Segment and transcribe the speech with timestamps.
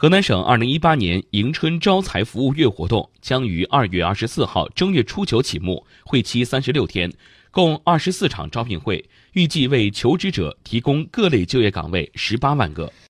[0.00, 7.12] 河南省二零一八年迎春招财服务月活动将于二月二十四号正月初九启幕会期三十六天
[7.50, 12.90] 共二十四场招聘会预计为求职者提供各类就业岗位十八万个。